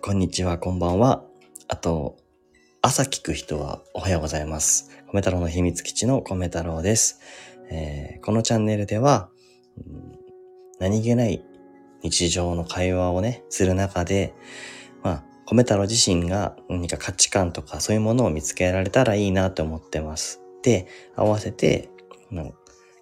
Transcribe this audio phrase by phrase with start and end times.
[0.00, 1.24] こんにちは、こんばんは。
[1.66, 2.16] あと、
[2.82, 4.90] 朝聞く人はおはようございます。
[5.12, 7.20] 米太郎の秘密基地の米太郎です。
[7.70, 9.28] えーこのチャンネルでは、
[9.76, 10.18] うん
[10.78, 11.44] 何気ない
[12.02, 14.34] 日常の会話をね、する中で、
[15.02, 20.40] まあ、米太郎自身が何か価値観とかそういうものを見つけられたらいいなと思ってます。
[20.62, 20.86] で、
[21.16, 21.90] 合わせて、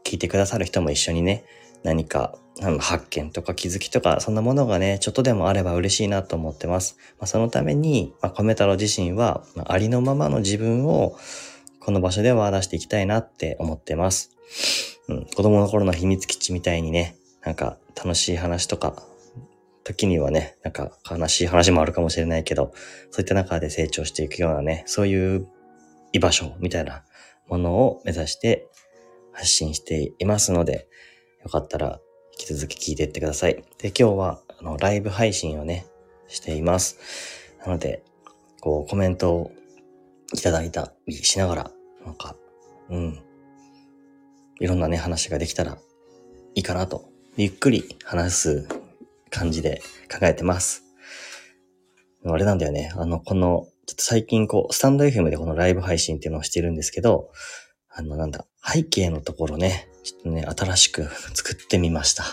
[0.03, 1.45] 聞いてくださる人も一緒にね、
[1.83, 6.97] 何かあの発見とか気づきとか、そんなものがね、ちょっとでもあれば嬉しいなと思ってます。
[7.19, 11.17] まあ、そのために、まあ、米太郎自身は、あありのままの自分を、
[11.81, 14.31] この場所では出していきたいなって思ってます。
[15.09, 19.03] うん、子供の頃の秘密基地みたいにね、なんか楽しい話とか、
[19.85, 22.73] 時にはね、なんか悲しい話もあるかもしれないけど、
[23.11, 25.47] そういった中で成長していくようなね、そういう
[26.13, 27.05] 居場所みたいな
[27.49, 28.67] ものを目指して
[29.33, 30.89] 発信していますので、
[31.45, 32.01] よかったら
[32.39, 33.65] 引き続き聞いていってください。
[33.79, 35.87] で、今日はあのライブ配信をね、
[36.29, 36.99] しています。
[37.65, 38.03] なので、
[38.61, 39.53] こうコメントを
[40.35, 41.71] いただいたりしながら、
[42.05, 42.37] なんか、
[42.91, 43.23] うん、
[44.61, 45.79] いろんなね、話ができたら
[46.55, 48.69] いいかなと、ゆっくり話す
[49.31, 50.85] 感じで考えてます。
[52.25, 52.93] あれなんだよね。
[52.97, 57.31] あの、この、ちょっと最近こう、スタンド FM でこのライブ配信っていうのをしてるんですけど、
[57.89, 62.25] あの、なんだ、背景のところね、ちょっとね、新しく 作ってみました。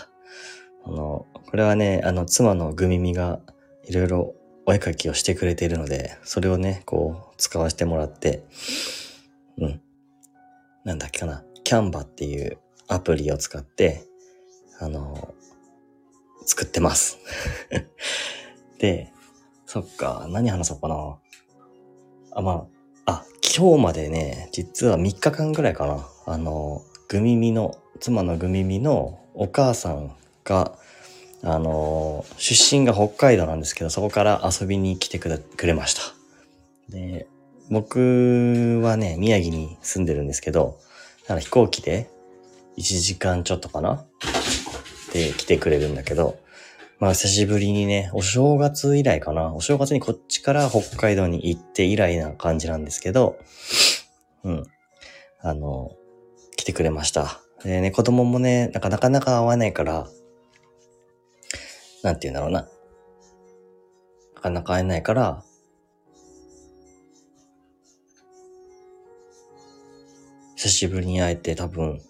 [0.84, 3.40] あの、これはね、あの、妻のグミミが
[3.84, 4.34] いろいろ
[4.66, 8.44] お絵描きをしてくれているので、それをね、こう、使わせてもらって、
[9.58, 9.80] うん。
[10.84, 11.44] なんだっけかな。
[11.62, 14.04] キャンバっていうアプリを使って、
[14.80, 15.34] あの、
[16.44, 17.18] 作ってます。
[18.78, 19.12] で、
[19.66, 21.18] そっか、何話そうかな。
[22.32, 22.66] あ、ま
[23.06, 26.08] あ、あ、今日までね、実は3日間ぐらいかな。
[26.26, 30.76] あの、グミミの、妻のグミミのお母さんが、
[31.42, 35.28] あの、出身が北海道なんですけど、そこから遊びに来てく
[35.66, 36.00] れました。
[36.88, 37.26] で、
[37.70, 40.78] 僕はね、宮城に住んでるんですけど、
[41.22, 42.10] だから飛行機で
[42.76, 44.04] 1時間ちょっとかな？
[45.12, 46.38] で来てくれるんだけど、
[46.98, 49.54] まあ久しぶりにね、お正月以来かな？
[49.54, 53.38] お正月にこっちから北海道に行って以来な感じなんですけど、
[54.44, 54.64] うん。
[55.40, 55.92] あの、
[56.64, 57.42] 来てくれました。
[57.62, 60.08] でね、子供もね、なかなかなか会わないから、
[62.02, 62.66] なんて言うんだろうな。
[64.36, 65.44] なかなか会えないから、
[70.56, 72.00] 久しぶりに会えて多分、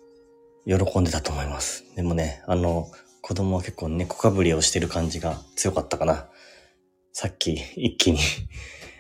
[0.67, 1.85] 喜んでたと思います。
[1.97, 2.93] でもね、あの、
[3.23, 6.29] 子供は結構猫かぶりをしてる感じが強かったかな。
[7.13, 8.21] さっき一気に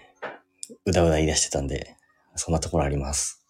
[0.84, 1.96] うだうだ言い出してたんで、
[2.34, 3.40] そんなところあります。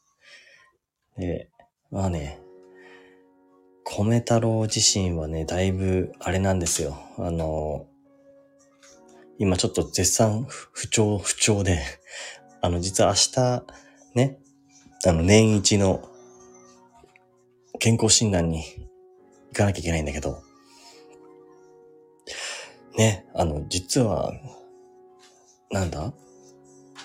[1.17, 1.49] で、
[1.91, 2.41] まあね、
[3.85, 6.97] 米太郎自身はね、だいぶあれなんですよ。
[7.19, 7.87] あの、
[9.39, 11.81] 今ちょっと絶賛不調、不調で、
[12.63, 13.65] あの、実は明日、
[14.15, 14.39] ね、
[15.07, 16.09] あの、年一の
[17.79, 18.65] 健康診断に
[19.53, 20.43] 行かなきゃいけないんだけど、
[22.97, 24.33] ね、あの、実は、
[25.71, 26.13] なんだ？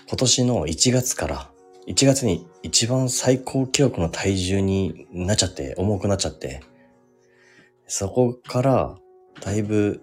[0.08, 1.52] 今年の1月から、
[1.90, 6.62] 1月に一番最高記録の体重になっちゃって、重くなっちゃって、
[7.88, 8.96] そこから、
[9.42, 10.00] だいぶ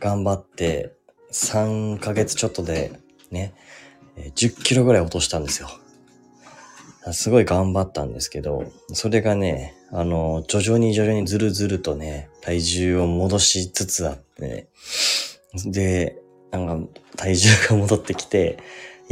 [0.00, 0.94] 頑張って、
[1.30, 2.92] 3ヶ月ちょっとで、
[3.30, 3.54] ね、
[4.16, 5.68] 10キロぐらい落としたんですよ。
[7.12, 14.66] すごい頑張ったんですけど、それがね、あの、徐々に徐々にずるずるとね、体重を戻しつつあって、ね、
[15.66, 16.18] で、
[16.50, 18.58] なんか体重が戻ってきて、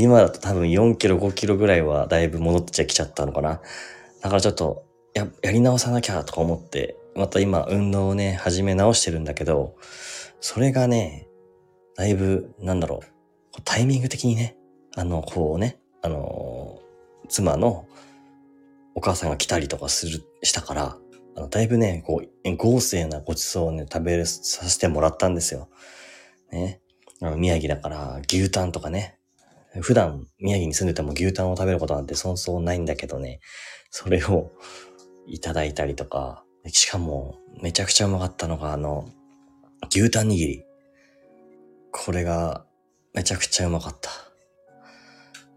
[0.03, 3.61] 今だと多分4キロ5キロぐらいはだいぶ戻ってきちゃったのかな。
[4.23, 4.85] だからちょっと、
[5.15, 9.77] や、やり直さなきゃとか思って、また今運動をね、始め直してるんだけど、
[10.41, 11.29] それがね、
[11.97, 14.57] だいぶ、なんだろう、タイミング的にね、
[14.97, 16.81] あの、こうね、あの
[17.29, 17.87] 妻の
[18.95, 20.99] お母さんが来たりとかする、したから、
[21.37, 25.69] あのだいぶね、こう、豪勢なごちそうをね、食べさせてもらったんですよ。
[26.51, 26.81] ね。
[27.21, 29.20] あの宮城だから、牛タンとかね。
[29.79, 33.41] 普段、宮城に住んでても牛タンを食べることなんてそうそうないんだけどね。
[33.91, 34.51] それを
[35.27, 39.09] いただいたりとか、しかも、めちゃくちゃうまかったのが、あの、
[39.91, 40.65] 牛タン握り。
[41.93, 42.67] これが、
[43.15, 44.11] めちゃくちゃうまかった。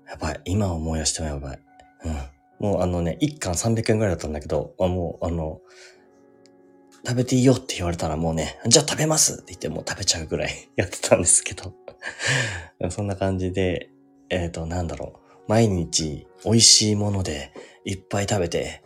[0.10, 0.42] やばい。
[0.46, 1.60] 今思い出してもやばい。
[2.06, 2.34] うん。
[2.60, 5.60] もうあのね、1貫300円ぐらいだったんだけど、あもうあの、
[7.06, 11.74] 食べていいよって言われたらもうね、じゃあ食べますって言ってもう食べちゃうぐらい やってたんですけど。
[12.90, 13.90] そんな感じで、
[14.34, 15.20] えっ、と、なんだろう。
[15.48, 17.54] 毎日美味しいもので
[17.86, 18.82] いっぱい食べて、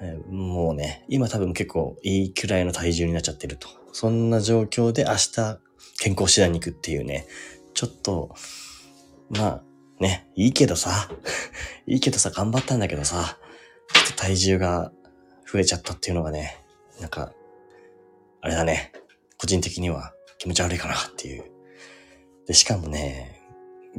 [0.00, 3.68] えーもうね、今多分結構いいくらいの体重になっちゃってると。
[3.92, 5.58] そんな状況で明日
[5.98, 7.26] 健康診断に行くっていうね、
[7.74, 8.34] ちょっと、
[9.30, 9.62] まあ、
[10.00, 11.10] ね、いいけどさ、
[11.86, 13.38] いいけどさ、頑張ったんだけどさ、
[13.92, 14.92] ちょっと体重が
[15.50, 16.64] 増えちゃったっていうのがね、
[17.00, 17.32] なんか、
[18.40, 18.92] あれだね、
[19.36, 21.44] 個人的には気持ち悪いかなっていう。
[22.46, 23.37] で、しかもね、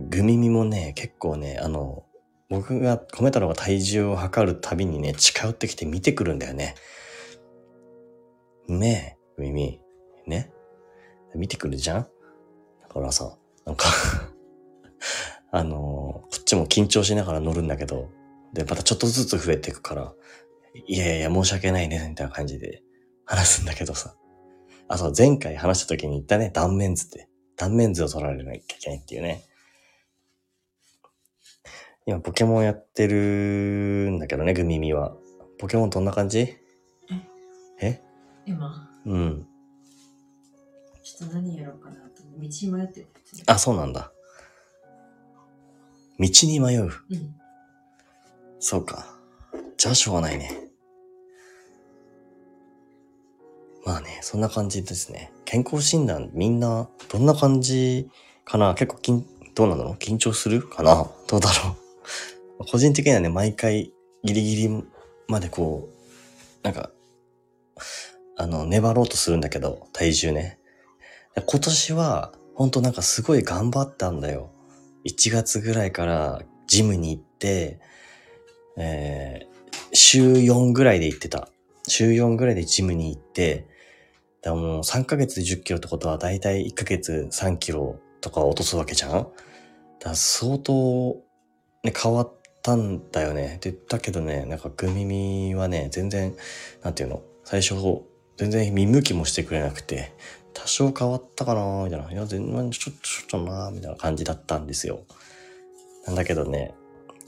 [0.10, 2.06] グミミもね、結構ね、あの、
[2.50, 6.76] 僕が、米太郎が体重を測るたびにね、近寄ってきて見てくるんだよね。
[8.68, 9.82] ねえ、グミミ。
[10.28, 10.52] ね。
[11.36, 12.08] 見てくるじゃん？
[12.82, 13.86] だからさ、なんか
[15.52, 18.10] あのー、こっちも緊張しながら乗るんだけど、
[18.54, 20.14] で、またちょっとずつ増えていくから、
[20.88, 22.84] いやいや、申し訳ないね、みたいな感じで
[23.26, 24.16] 話すんだけどさ。
[24.88, 27.30] あ、そう、前回話した時に言ったね、断面図って。
[27.58, 29.44] 断面図を取られなきゃいけないっていうね。
[32.10, 35.16] 今、ポケモンやってるんだけどね、グミミは。
[35.60, 36.58] ポケモンどんな感じ？
[37.80, 38.02] え？
[38.48, 39.46] 今、うん。
[41.04, 43.08] ちょっと何やろうかなと道迷ってる。
[43.46, 44.12] あ、そうなんだ。
[46.18, 46.82] 道に迷う？
[46.82, 46.92] うん。
[48.60, 49.16] そうか。
[49.78, 50.50] じゃあしょうがないね。
[53.86, 55.32] まあね、そんな感じですね。
[55.46, 58.10] 健康診断、みんな、どんな感じ
[58.46, 58.74] かな？
[58.74, 59.24] 結構緊、
[59.54, 59.94] どうなの？
[59.94, 61.08] 緊張するかな？
[61.28, 61.89] どうだろう？
[62.72, 64.84] 個人的にはね、毎回ギリギリ
[65.28, 66.92] までこう、なんか、
[68.38, 70.60] あの、粘ろうとするんだけど、体重ね。
[71.46, 74.52] 今年は、ほんとなんかすごい頑張ったんだよ。
[75.06, 77.80] 1月ぐらいからジムに行って、
[78.78, 79.50] えー
[79.94, 81.50] 週4ぐらいで行ってた。
[81.88, 83.68] 週4ぐらいでジムに行って、
[84.42, 89.30] でもう3ヶ月で10キロってことはだいたい1ヶ月3キロとか落とすわけじゃんだか
[90.06, 91.18] ら相当、
[91.84, 93.56] ね、変わったんだよね。
[93.56, 96.36] って言ったけどね、なんかグミミはね、全然、
[96.84, 97.76] なんていうの最初、
[98.38, 100.14] 全然見向きもしてくれなくて、
[100.54, 102.12] 多少変わったかなみたいな。
[102.12, 105.06] いや、全然ちょっと、ちょっとなみたいな感じだったんですよ。
[106.06, 106.74] なんだけどね、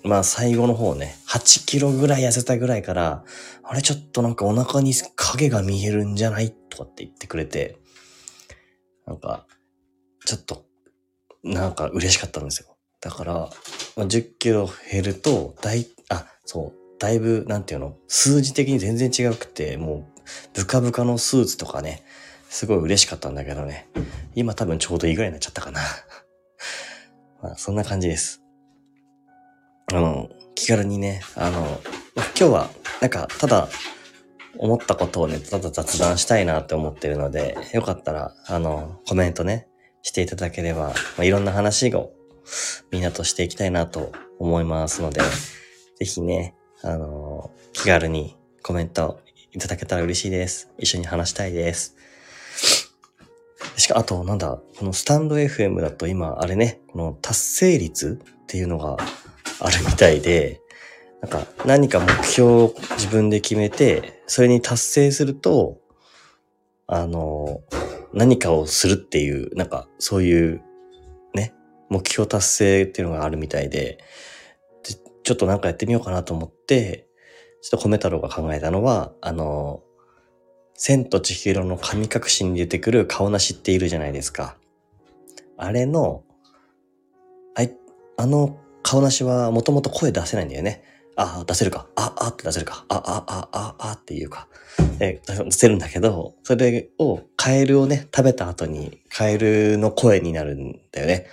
[0.03, 3.23] まあ最後の方ね、8キロぐらい痩せたぐらいから、
[3.63, 6.51] あれちょっとなんかお腹に影が見えるんじゃない？
[6.51, 7.77] とかって言ってくれて、
[9.05, 9.45] なんか、
[10.25, 10.65] ちょっと、
[11.43, 12.75] なんか嬉しかったんですよ。
[12.99, 13.49] だから、
[13.95, 20.21] まあ、10キロ減ると、だい、あ、そう、だいぶ、なんていうの、数字的に全然違くて、もう、
[20.53, 22.03] ブカブカのスーツとかね、
[22.49, 23.87] すごい嬉しかったんだけどね。
[24.35, 25.81] 今多分ちょうどいいぐらいになっちゃったかな。
[27.41, 28.41] まあ、そんな感じです。
[29.91, 31.81] あの、気軽にね、あの、
[32.15, 32.69] 今日は、
[33.01, 33.67] なんか、ただ、
[34.57, 39.67] 思ったことをね、ただ雑談したいなって思ってるので、よかったら、あの、コメントね、
[40.01, 42.11] していただければ、まあ、いろんな話を
[42.91, 45.21] みんなとしていきたいなと思いますので、
[45.99, 49.21] ぜひね、あの、気軽にコメント
[49.51, 50.71] いただけたら嬉しいです。
[50.77, 51.95] 一緒に話したいです。
[53.77, 58.97] しか、あと、なんだ、このスタンド FM だと今、あれね、この達成率っていうのが
[59.59, 60.61] あるみたいで、
[61.21, 65.77] なんか何か目標を自分で決めて、それに達成すると、
[66.87, 67.61] あの、
[68.13, 70.61] 何かをするっていう、なんかそういう、
[71.91, 73.99] 目標達成っていうのがあるみたいで、
[75.23, 77.07] ちょっとなんかやってみようかなと思って、
[77.61, 79.83] ちょっと米太郎が考えたのは、あの、
[80.73, 84.55] 千と千尋の神隠しに出てくる顔なしっているじゃないですか。
[85.57, 86.23] あれの、
[87.55, 87.75] あい、
[88.15, 90.83] あの顔なしはもともと声出せないんだよね。
[91.17, 91.87] ああ、出せるか。
[91.95, 92.85] あ、あって出せるか。
[92.87, 94.47] あ、あ、あ、あ、ああっていうか。
[95.01, 101.27] え、出せるんだけど、それをカエルをね、食べた後にカエルの声になるんだよね。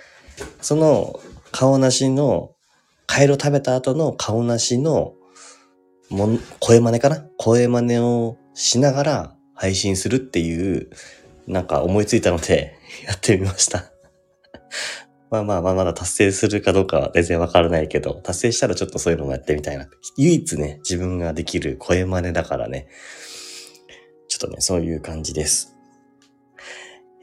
[0.61, 1.19] その
[1.51, 2.55] 顔なしの、
[3.07, 5.15] カエル食べた後の顔なしの
[6.09, 7.25] も声真似かな？
[7.37, 10.89] 声真似をしながら配信するっていう、
[11.47, 13.91] なんか思いついたので、 やってみました。
[15.31, 19.87] まあまあまあまだ達成するかどうかは全然わからないけど、達成したらちょっとそういうのもやってみたいな。
[20.17, 22.87] 唯一ね、自分ができる声真似だからね。
[24.27, 25.75] ちょっとね、そういう感じです。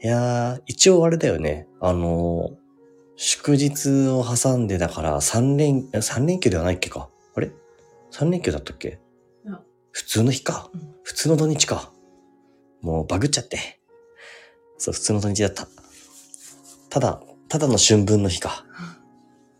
[0.01, 1.67] いやー、一応あれだよね。
[1.81, 2.66] あのー
[3.19, 7.51] 祝日を挟んでだから3連、3連休ではないっけかあれ
[8.11, 8.99] ?3 連休だったっけ？
[9.91, 10.93] 普通の日かうん。
[11.01, 11.91] 普通の土日か。
[12.81, 13.79] もうバグっちゃって。
[14.77, 15.67] そう、普通の土日だった。
[16.91, 17.19] ただ、
[17.49, 18.63] ただの春分の日か。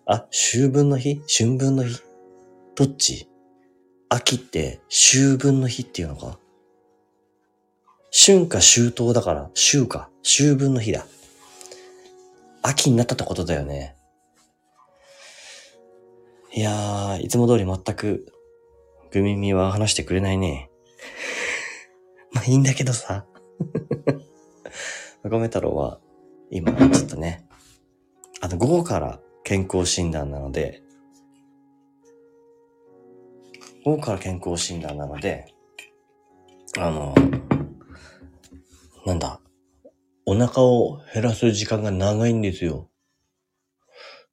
[0.06, 1.24] あ、秋分の日？
[1.28, 2.00] 春分の日？
[2.76, 3.28] どっち？
[4.10, 6.38] 秋って秋分の日っていうのか？
[8.12, 10.10] 春か秋冬だから、秋か。
[10.22, 11.08] 秋分の日だ。
[12.62, 13.96] 秋になったってことだよね。
[16.54, 18.34] いやー、いつも通り全く、
[19.12, 20.70] グミミは話してくれないね。
[22.34, 23.26] まあいいんだけどさ。
[25.24, 26.00] ごめ太郎は、
[26.50, 27.46] 今、ちょっとね、
[28.42, 30.82] あの、午後から健康診断なので、
[33.84, 35.54] 午後から健康診断なので、
[36.78, 37.16] あの、
[39.06, 39.40] なんだ、
[40.30, 42.90] お腹を減らす時間が長いんですよ。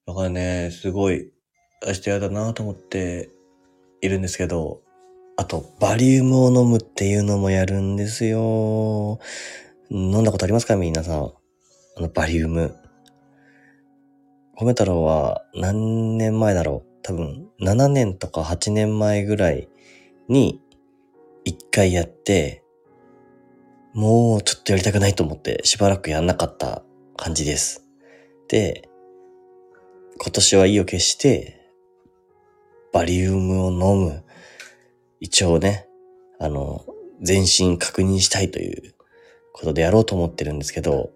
[0.08, 1.30] だからね、すごい、
[1.86, 3.30] 明日やだなと思って
[4.00, 4.82] いるんですけど、
[5.36, 9.20] あと、バリウムを飲むっていうのもやるんですよ。
[9.88, 10.74] 飲んだことありますか？
[10.74, 11.32] 皆さん。
[11.96, 12.74] あの、バリウム。
[14.58, 16.88] 米太郎は何年前だろう？
[17.04, 19.68] 多分、7年とか8年前ぐらい
[20.28, 20.60] に、
[21.44, 22.63] 一回やって、
[23.94, 26.82] もうちょっとやりたくないと思ってしばらくやんなかった
[27.16, 27.86] 感じです。
[28.48, 28.88] で、
[30.20, 31.60] 今年は意を決して、
[32.92, 34.24] バリウムを飲む。
[35.20, 35.86] 一応ね、
[36.40, 36.84] あの、
[37.22, 38.94] 全身確認したいという
[39.52, 41.10] ことでやろうと思ってるんですけど、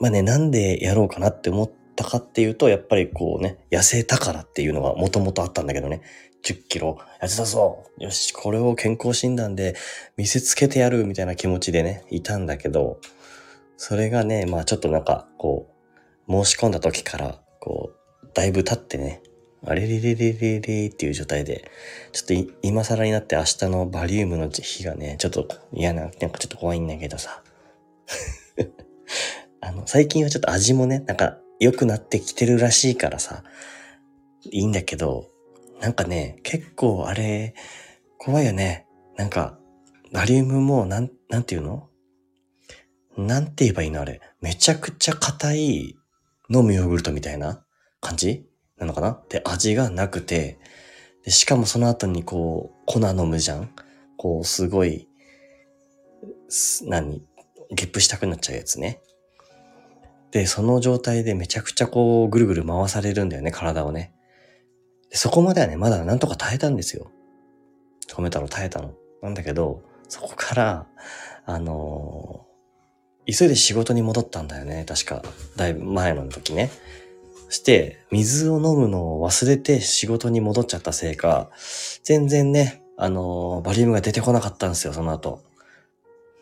[0.00, 6.02] まあね、なんでやろうかなって思ったかっていうと、やっぱりこうね、痩せたからっていうのがもともとあったんだけどね、
[6.44, 9.76] 10キロ痩せたぞよし、これを健康診断で
[10.16, 12.98] 見せつけてやるみたいな気持ちでね、いたんだけど、
[13.76, 15.70] それがね、まあちょっとなんか、こ
[16.28, 17.92] う、申し込んだ時から、こ
[18.22, 19.22] う、だいぶ経ってね、
[19.62, 21.70] あれれれれれれっていう状態で、
[22.12, 27.42] ちょっと今更になって明日のバリウムの日がね、ちょっと嫌な、なんかちょっと怖いんだけどさ。
[29.60, 33.44] あの、最近はちょっと味もね、なんか良くなってきてるらしいからさ、
[34.50, 35.28] いいんだけど、
[35.80, 37.54] なんかね、結構あれ、
[38.18, 38.86] 怖いよね。
[39.16, 39.58] なんか、
[40.12, 41.88] バリウムも、なん、なんていうの？
[43.16, 44.20] なんて言えばいいのあれ？
[44.40, 45.96] めちゃくちゃ硬い
[46.50, 47.64] 飲むヨーグルトみたいな
[48.00, 48.46] 感じ？
[48.76, 49.22] なのかな？
[49.28, 50.58] で、味がなくて、
[51.24, 53.70] で、しかもその後にこう、粉飲むじゃん？
[54.16, 55.08] こう、すごい、
[56.84, 57.22] 何？
[57.70, 59.00] ゲップしたくなっちゃうやつね。
[60.30, 64.12] で、その状態でめちゃくちゃこう、ぐるぐる回されるんだよね、体をね。
[65.10, 67.10] でそこまではね、まだなんとか耐えたんですよ。
[68.16, 68.94] 米太郎耐えたの。
[69.22, 70.86] なんだけど、そこから、
[71.46, 72.50] あのー
[73.26, 75.22] 急いで仕事に戻ったんだよね、確か。
[75.54, 76.70] だいぶ前の時ね。
[77.48, 81.50] して、水を飲むのを忘れて仕事に戻っちゃったせいか、
[82.02, 85.44] 全然ね、あのーバリウムが出てこなかったんですよ、その後。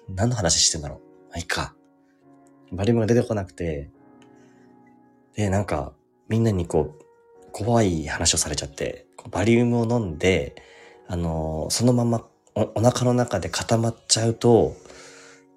[0.08, 0.98] 何の話してんだろう。
[1.30, 1.74] まあ、いいか。
[2.72, 3.90] バリウムが出てこなくて、
[5.34, 5.92] で、なんか、
[6.28, 7.04] みんなにこう、
[7.52, 10.62] 怖い話をされちゃって、バリウムを飲んで、
[11.06, 14.74] あのそのままおお腹の中で固まっちゃうと、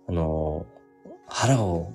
[0.07, 0.65] あの
[1.27, 1.91] 腹を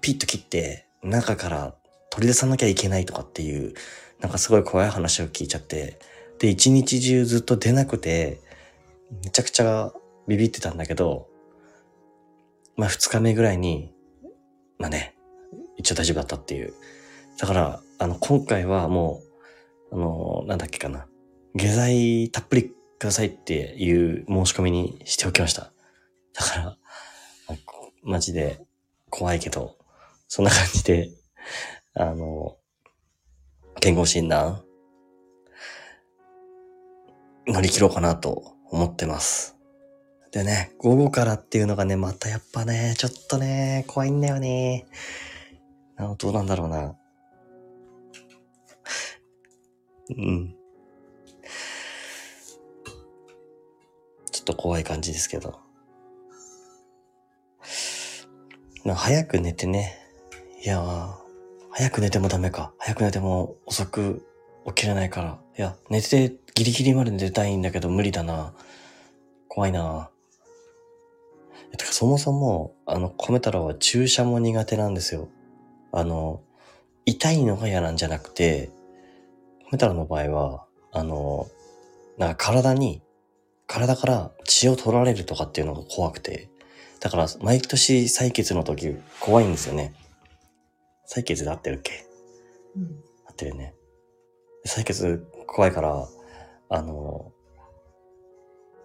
[0.00, 1.74] ピッと切って、中から
[2.10, 3.74] 取り出さなきゃいけないとかっていう、
[4.20, 5.98] なんかすごい怖い話を聞いちゃって、
[6.38, 8.40] で、一日中ずっと出なくて、
[9.22, 9.92] めちゃくちゃ
[10.26, 11.28] ビビってたんだけど、
[12.76, 13.92] まあ二日目ぐらいに、
[14.78, 15.14] まあね、
[15.76, 16.72] 一応大丈夫だったっていう。
[17.38, 19.22] だから、あの、今回はも
[19.90, 21.06] う、あの、なんだっけかな。
[21.54, 25.72] 下剤たっぷりくださいっていう申し込みにしておきました。
[26.34, 26.76] だから、
[28.02, 28.60] マジで
[29.08, 29.78] 怖いけど、
[30.28, 31.12] そんな感じで、
[31.94, 32.58] あの、
[33.80, 34.62] 健康診断、
[37.46, 39.56] 乗り切ろうかなと思ってます。
[40.30, 44.84] でね、午後からっていうのがね、またやっぱね、ちょっとね、怖いんだよね。
[46.18, 46.96] どうなんだろうな。
[50.10, 50.54] うん。
[54.30, 55.58] ちょっと怖い感じですけど。
[58.84, 59.98] まあ、早く寝てね。
[60.62, 61.16] いや、
[61.70, 62.72] 早く寝てもダメか。
[62.78, 64.26] 早く寝ても遅く
[64.66, 65.38] 起きれないから。
[65.56, 68.52] いや、寝てギリギリまで寝たいんだけど無理だな。
[69.48, 70.10] 怖いな。
[71.76, 75.28] てか、そもそも、あの、米太郎は注射も苦手なんですよ。
[75.92, 76.42] あの、
[77.06, 78.70] 痛いのが嫌なんじゃなくて、
[79.70, 81.48] 米太郎の場合は、あの、
[82.18, 83.02] なんか体に、
[83.66, 86.50] 体から血を取られるとかっていうのが怖くて、
[87.00, 89.94] だから毎年採血の時怖いんですよね。
[91.06, 92.06] 採血で合ってるっけ？
[92.76, 92.82] うん。
[93.26, 93.74] 合ってるよね。
[94.66, 96.08] 採血怖いから、
[96.70, 97.32] あの、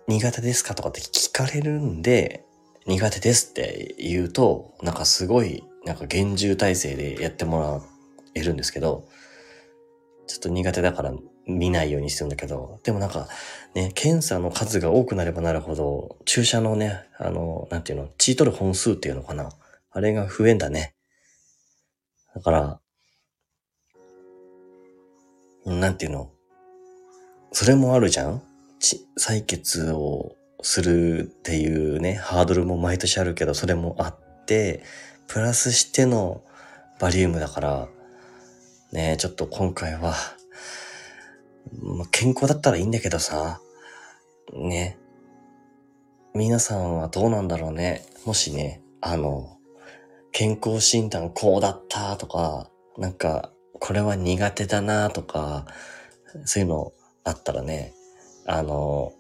[0.07, 2.45] 苦手ですかとかって聞かれるんで、
[2.87, 7.81] 苦手ですって言うと、なんかすごい、なんか厳重体制でやってもら
[8.33, 9.07] えるんですけど、
[10.29, 11.11] ちょっと苦手だから
[11.47, 13.27] 見ないようにしてるんだけど、でもなんか
[13.73, 19.49] ね、検査の数が多くなればなるほど、注射のね、あの、なんていうの、血取る本数っていうのかな。
[19.89, 20.93] あれが増えんだね。
[22.35, 22.79] だから、
[25.65, 26.31] なんていうの
[27.51, 28.43] それもあるじゃん？
[29.19, 34.83] 採血をするっていうね、ハードルも毎年あるけど、それもあって、
[35.27, 36.43] プラスしての
[36.99, 37.87] バリウムだから、
[38.91, 40.15] ねえ、ちょっと今回は、
[41.79, 43.61] まあ、健康だったらいいんだけどさ、
[44.53, 44.97] ね。
[46.33, 48.03] 皆さんはどうなんだろうね。
[48.25, 49.57] もしね、あの、
[50.31, 55.67] 健康診断こうだったとか、なんか、これは苦手だなとか、
[56.45, 56.91] そういうの
[57.23, 57.93] あったらね、
[58.47, 59.13] あの、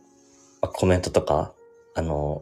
[0.61, 1.53] コメントとか、
[1.93, 2.41] あの、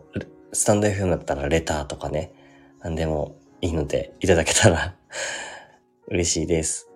[0.53, 2.31] スタンド FM だったらレターとかね、
[2.79, 4.95] なんでもいいのでいただけたら
[6.07, 6.87] 嬉しいです。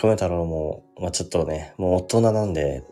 [0.00, 2.82] コメ太郎も、まあ、ちょっとね、もう大人なんで、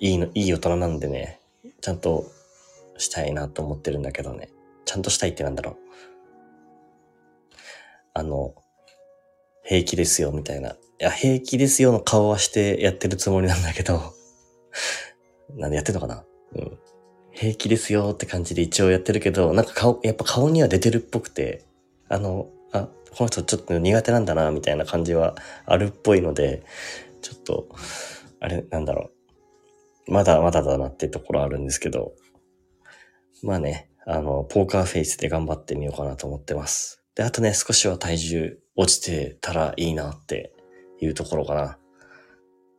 [0.00, 1.40] いいの、いい大人なんでね、
[1.80, 2.26] ちゃんと
[2.98, 4.48] したいなと思ってるんだけどね。
[4.84, 5.76] ちゃんとしたいってなんだろう。
[8.14, 8.54] あの、
[9.62, 10.70] 平気ですよ、みたいな。
[10.70, 14.00] いや、平気ですよの顔はしてやってるつもりなんだけど、
[15.54, 16.78] なんでやってんのかなうん。
[17.30, 21.64] 平気ですよって感じで一応やってるけど、なんか顔、やっぱ顔には出てるっぽくて、
[22.08, 25.34] あの、あ、この人ちょっと苦手なんだな、みたいな感じは
[25.66, 26.62] あるっぽいので、
[27.20, 27.68] ちょっと、
[28.40, 29.10] あれ、なんだろ
[30.08, 30.12] う。
[30.12, 32.12] まだまだだなってところあるんですけど、
[33.42, 37.02] まあね、あの、ポーカーフェイスで頑張ってみようかなと思ってます。
[37.14, 40.52] で、あとね、少しは体重落ちてたらいいなって
[41.00, 41.78] いうところかな。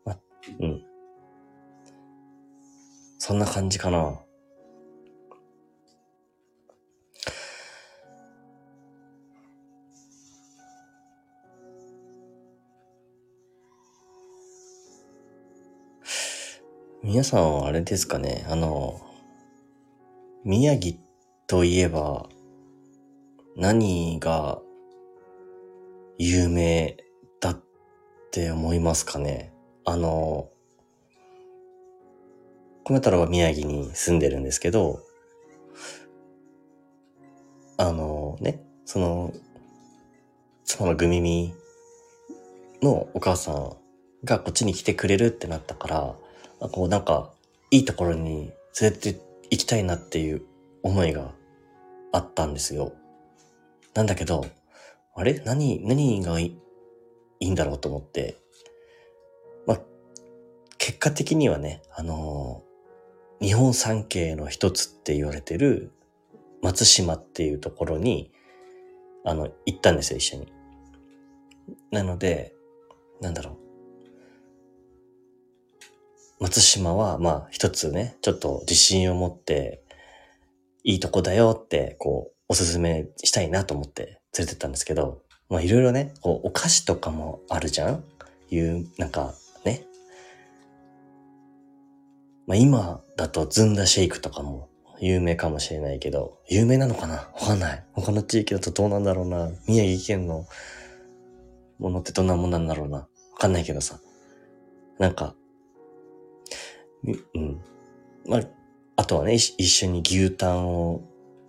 [0.05, 0.17] ま、
[0.59, 0.83] うん。
[3.19, 4.19] そんな感じかな。
[17.13, 19.00] 皆さんはあれですかね、あの、
[20.43, 20.98] 宮城
[21.46, 22.27] といえば、
[23.55, 24.60] 何が
[26.17, 26.98] 有名
[27.39, 27.62] だっ
[28.32, 29.53] て思いますかね？
[29.86, 30.50] あの、
[32.84, 35.00] 米太郎は宮城に住んでるんですけど、
[37.77, 39.32] あのね、その、
[40.65, 41.54] 妻のグミミ
[42.82, 43.78] のお母さん
[44.23, 46.15] がこっちに来てくれるってなったから、
[46.69, 47.32] こうなんか、
[47.71, 50.45] いいところに連れて行きたいなっていう
[50.84, 51.34] 思いが
[52.12, 52.93] あったんですよ。
[53.93, 54.45] なんだけど、
[55.15, 55.41] あれ？
[55.45, 56.56] 何、何がい
[57.39, 58.38] いんだろうと思って、
[59.65, 59.82] まあ、
[60.78, 65.91] 結果的にはね、あのー、日本三景の一つって言われてる
[66.62, 68.32] 松島っていうところに、
[69.26, 70.54] あの、行ったんですよ、一緒に。
[71.91, 72.54] なので、
[73.21, 73.62] なんだろう。
[76.43, 79.82] 松島は、まあ、一つね、ちょっと自信を持って、
[80.84, 88.03] いいとこだよって、こう、おすすめしたいなと思って連れてったんですけど、まあ、いろいろね、こう、お菓子とかもあるじゃん
[88.49, 89.86] いう、なんか、ね。
[92.45, 94.67] まあ、今だとずんだシェイクとかも
[94.99, 97.13] 有名かもしれないけど、有名なのかな？
[97.13, 97.86] わかんない。
[97.93, 99.49] 他の地域だとどうなんだろうな。
[99.65, 100.45] 宮城県の
[101.79, 102.97] ものってどんなもんなんだろうな？
[102.97, 103.08] わ
[103.39, 103.97] かんないけどさ。
[104.99, 105.36] なんか、
[107.05, 107.61] うん。
[108.27, 108.41] まあ、
[108.95, 111.01] あとはね、一緒に牛タンを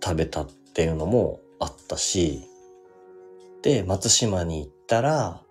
[0.03, 2.41] 食べたっていうのもあったし、
[3.61, 5.41] で、松島に行ったら、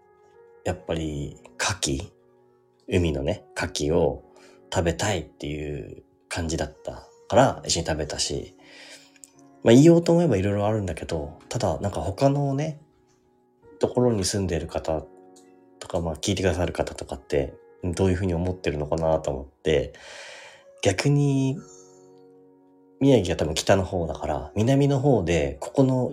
[0.65, 2.11] やっぱり、牡蠣？
[2.87, 4.23] 海のね、牡蠣を
[4.73, 8.55] 食べたいっていう感じだったから、一緒に食べたし、
[9.63, 12.81] まあ言おうと思えばいろいろあるんだけど、ただなんか他のね、
[13.79, 15.03] ところに住んでる方
[15.79, 17.55] とか、まあ聞いてくださる方とかって、
[17.93, 19.93] どういうふうに思ってるのかなと思って、
[20.83, 21.59] 逆に、
[23.01, 26.13] 宮城が多分北の方だから、南の方で、ここの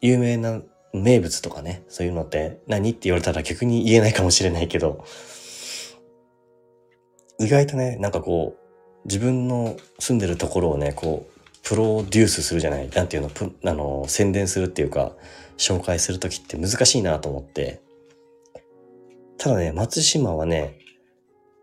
[0.00, 0.60] 有名な
[0.92, 5.04] 名物とかね、そういうのって何って言われたら逆に言えないかもしれないけど、
[7.38, 11.32] 意外とね、なんかこう、自分の住んでるところをね、こう、
[11.62, 13.30] プロデュースするじゃない、なんていうの、
[13.64, 15.12] あの、宣伝するっていうか、
[15.56, 17.80] 紹介するときって難しいなと思って、
[19.38, 20.78] ただね、松島はね、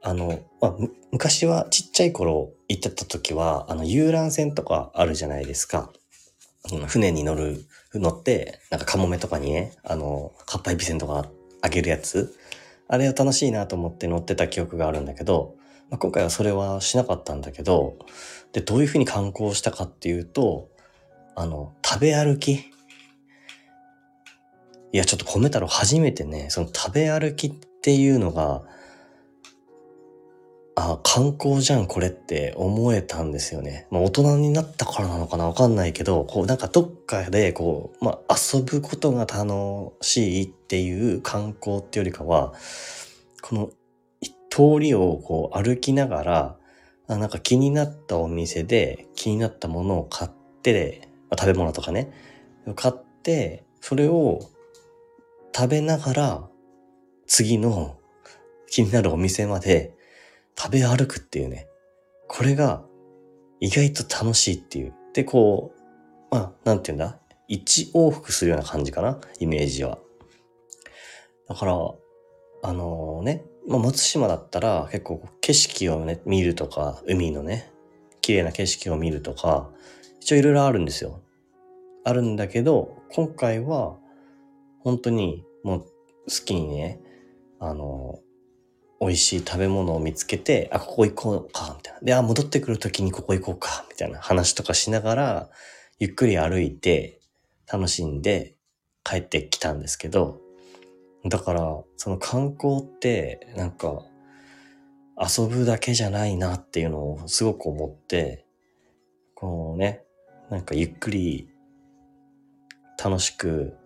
[0.01, 0.75] あの、まあ、
[1.11, 5.91] 昔はちっちゃい頃行ってた時は、あの、遊覧船とかあるじゃないですか。
[6.87, 11.27] 船に乗る、乗って、なんかカモメとかにね、あの、かっぱえびせんとか
[11.61, 12.35] あげるやつ。
[12.87, 15.55] あれを楽しいなと思って乗ってた記憶があるんだけど、
[15.89, 17.97] まあ、今回はそれはしなかったんだけど、
[18.53, 20.69] で、どういうふうに観光したかっていうと、
[21.35, 22.51] あの、食べ歩き。
[24.91, 28.63] いや、ちょっと米太郎初めてね、その食べ歩きっていうのが、
[30.81, 33.87] あ、観光じゃん、これって思えたんですよね。
[33.91, 42.53] まあ、大人になったからなのかなわかんないけど、こう、なんかどっかで、こう、まあ、遊ぶことが楽しいっていう観光ってよりかは、
[43.41, 43.69] この
[44.49, 46.55] 通りをこう歩きながら、
[47.07, 52.11] あなんか気になったお店で気になったものを買って、まあ、食べ物とかね、
[52.75, 54.39] 買って、それを
[55.55, 56.49] 食べながら、
[57.25, 57.97] 次の
[58.69, 59.95] 気になるお店まで
[60.59, 61.67] 食べ歩くっていうね。
[62.27, 62.83] これが
[63.61, 64.93] 意外と楽しいっていう。
[65.13, 65.73] で、こ
[66.31, 67.19] う、まあ、なんて言うんだ？
[67.47, 69.19] 一往復するような感じかな？
[69.39, 69.97] イメージは。
[71.47, 71.73] だから、
[72.61, 77.71] あのね、まあ、松島だったら結構景色をね、見るとか、海のね、
[78.21, 79.69] 綺麗な景色を見るとか、
[80.19, 81.21] 一応いろいろあるんですよ。
[82.03, 83.97] あるんだけど、今回は、
[84.81, 85.87] 本当にもう好
[86.45, 86.99] きにね、
[87.59, 88.19] あの、
[89.01, 91.99] 美味しい食べ物を見つけて、あ、ここ行こうか、みたいな。
[92.01, 95.49] で、あ、戻ってくるときにここ行こうか、みたいな話とかしながら、
[95.99, 97.19] ゆっくり歩いて、
[97.71, 98.55] 楽しんで
[99.03, 100.41] 帰ってきたんですけど、
[101.25, 104.03] だから、その観光って、なんか、
[105.17, 108.45] 遊ぶだけじゃないなっていうのをすごく思って、
[109.35, 110.03] こうね、
[110.49, 111.49] なんかゆっくり
[113.01, 113.77] 楽しく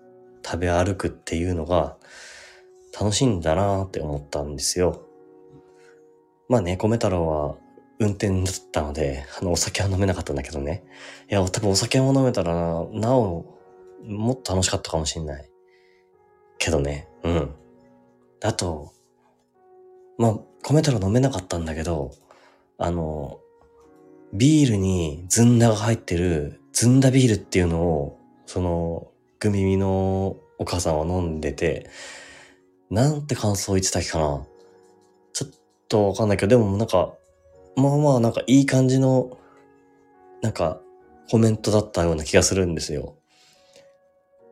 [0.45, 1.97] 食べ歩くっていうのが
[2.99, 5.07] 楽しいんだなって思ったんですよ。
[6.47, 7.55] まあね、米太郎は
[7.99, 10.83] 運転だったので、あの、お酒は飲めなかったんだけどね。
[11.29, 13.45] いや、多分お酒も飲めたらな、なお、
[14.05, 15.49] もっと楽しかったかもしんない。
[16.59, 17.49] けどね、うん。
[18.43, 18.91] あと、
[20.17, 22.11] まあ、米太郎飲めなかったんだけど、
[22.77, 23.39] あの、
[24.33, 29.07] ビールにずんだが入ってる、ずんだビールっていうのを、その、
[29.39, 31.89] グミミのお母さんは飲んでて、
[32.93, 34.45] なんて感想言ってたっけかな
[35.33, 35.51] ちょっ
[35.89, 37.11] とわかんないけど、でもなんか、
[37.75, 39.35] まあまあなんかいい感じの、
[40.43, 40.79] なんか、
[41.27, 43.15] コメントだったような気がするんですよ。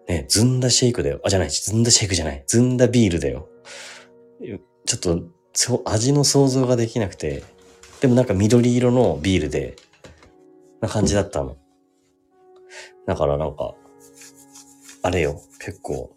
[0.08, 1.22] ね、ずんだシェイクだよ。
[1.24, 2.44] あ、じゃない、ずんだシェイクじゃない。
[2.48, 3.48] ずんだビールだよ。
[4.88, 5.22] ちょっと、
[5.86, 7.44] 味の想像ができなくて、
[8.00, 9.76] でもなんか緑色のビールで、
[10.80, 11.58] な感じだったの。
[13.06, 13.76] だからなんか、
[15.04, 16.16] あれよ、結構。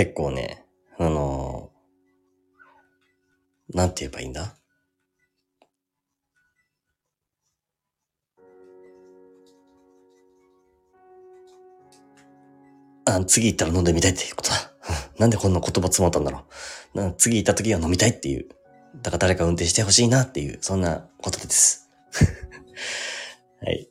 [0.00, 0.64] 結構ね、
[0.98, 1.68] あの
[3.74, 4.56] なんて言えばいいんだ？
[13.04, 14.72] あ、次行ったら飲んでみたいっていうことだ。
[15.20, 16.46] なんでこんな言葉詰まったんだろ
[16.94, 16.98] う。
[16.98, 18.48] な次行った時は飲みたいっていう。
[19.02, 21.90] だから誰か運転してほしいなっていう、そんなことです。
[23.60, 23.86] はい。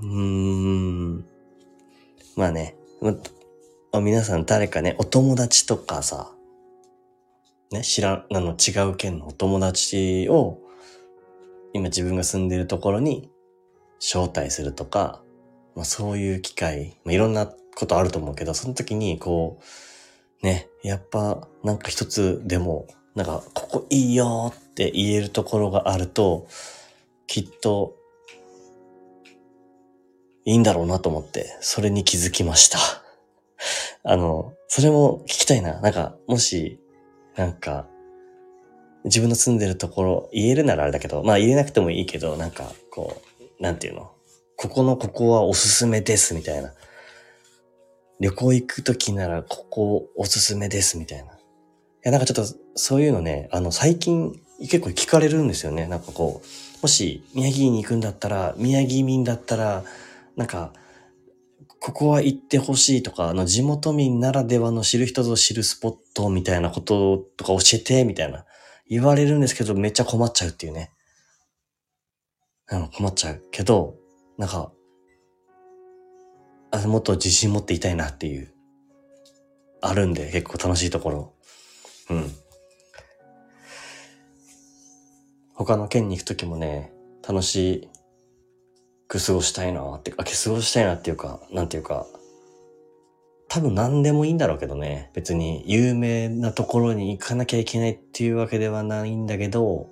[0.00, 1.24] うーん。
[2.34, 2.74] まあね、
[3.94, 6.30] 皆さん誰かね、お友達とかさ、
[7.72, 10.58] ね、知らん、あの、違う県のお友達を、
[11.72, 13.30] 今自分が住んでるところに
[13.98, 15.22] 招待するとか、
[15.74, 19.58] まあそういう機会、まあいろんなことあると思うけど、その時にこ
[20.42, 26.46] う、ね、やっぱなんか一つでも、なんか、ここいいよって言えるところがあると、
[27.26, 27.96] きっと、
[30.44, 33.07] いいんだろうなと思って、それに気づきました。
[34.04, 35.80] あの、それも聞きたいな。
[35.80, 36.80] なんか、もし、
[37.36, 37.86] なんか、
[39.04, 44.10] 自分の住んでるところ、言えるならあれだけど、まあ言えなくてもいいけど、なんか、こう、なんていうの？
[44.56, 46.72] ここのここはおすすめです、みたいな。
[48.20, 51.32] 旅行行くときならここおすすめです、みたいな。
[51.32, 51.36] い
[52.02, 55.86] や、なんかちょっと、そういうのね、あの、最近結構聞かれるんですよね。
[55.86, 56.46] なんかこう、
[56.82, 59.84] もし宮城に行くんだったら、宮城民だったら、
[60.36, 60.72] なんか、
[61.80, 68.44] ここは行ってほしいとか、あの、地元民ならではの知る人ぞ知るスポットみたいなこととか教えて、みたいな。
[68.88, 70.92] 言われるんですけど、めっちゃ困っちゃうっていうね。
[72.70, 73.96] うん、困っちゃうけど、
[74.36, 74.72] なんか、
[76.70, 78.52] あもっと自信持っていたいなっていう、
[79.80, 81.34] あるんで、結構楽しいところ。
[82.10, 82.32] うん。
[85.54, 86.92] 他の県に行くときもね、
[87.26, 87.88] 楽しい
[89.08, 92.06] く過ごしたいなって、あ、過ごしたいなっていうか、なんていうか、
[93.48, 95.10] 多分何でもいいんだろうけどね。
[95.14, 99.88] 別に有名なところに行かなきゃいけないっていうわけではないんだけど、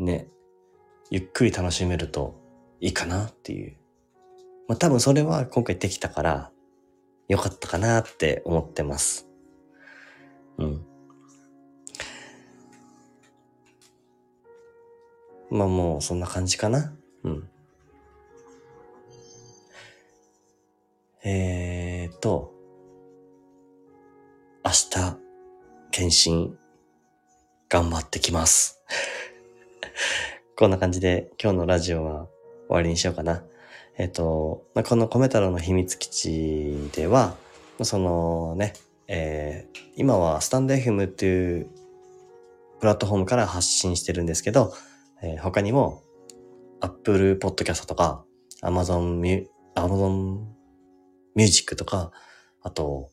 [0.00, 0.28] ね、
[1.10, 2.34] ゆっくり楽しめると
[2.80, 3.76] いいかなっていう。
[4.66, 6.50] まあ多分それは今回できたから、
[7.28, 9.28] よかったかなって思ってます。
[10.58, 10.89] うん。
[15.50, 16.92] まあもうそんな感じかな。
[17.24, 17.48] うん。
[21.22, 22.54] えーと、
[24.64, 25.18] 明日、
[25.90, 26.56] 検診、
[27.68, 28.80] 頑張ってきます。
[30.56, 32.28] こんな感じで今日のラジオは
[32.68, 33.44] 終わりにしようかな。
[33.98, 37.36] えっ、と、まあ、この米太郎の秘密基地では、
[37.82, 38.72] そのね、
[39.08, 41.68] えー今はスタンド FM っていう
[42.80, 44.72] プラットフォームから発信してるんですけど、
[45.22, 46.02] えー他にも
[46.80, 48.24] Apple Podcast とか
[48.62, 50.46] Amazon Mu- Amazon
[51.34, 52.10] ミュージックとか、
[52.62, 53.10] あと、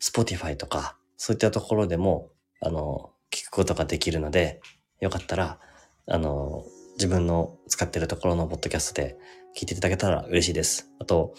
[0.00, 2.30] Spotify とか、そういったところでも、
[2.60, 4.60] あの、聞くことができるので、
[5.00, 5.60] よかったら、
[6.06, 6.64] あの、
[6.96, 9.16] 自分の使ってるところのポッドキャストで
[9.56, 10.90] 聞いていただけたら嬉しいです。
[10.98, 11.34] あと、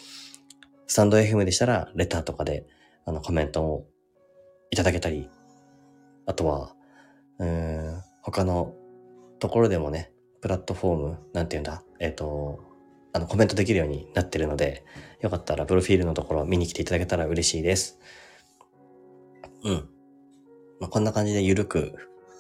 [0.88, 2.66] スタンド FM でしたら、レターとかで、
[3.06, 3.88] あの、コメントを
[4.72, 5.30] いただけたり、
[6.26, 6.76] あとは、
[7.40, 8.74] うーん、他の
[9.40, 12.64] ところでもね、プラットフォーム、なんて言うんだ、えっ、と、
[13.14, 14.86] あの、コメントできるようになってるので、
[15.22, 18.00] よかったら、プロフィールのところ見に来ていただけたら嬉しいです。
[19.64, 19.90] うん。
[20.80, 21.96] まあ、こんな感じでゆるく、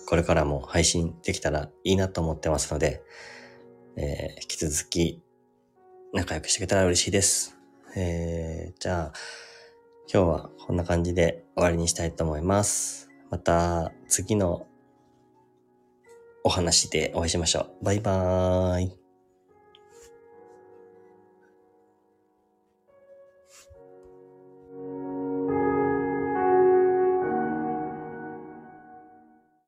[0.07, 3.01] これからも配信できたらいいなと思ってますので、
[3.95, 5.23] えー引き続き、
[6.13, 7.57] 仲良くしてくれたら嬉しいです。
[7.95, 9.13] えー、じゃあ、
[10.13, 13.09] 今日はこんな感じで終わりにしたいと思います。
[13.31, 14.67] また次の
[16.45, 17.83] お話でお会いしましょう。
[17.83, 19.04] バイバーイ。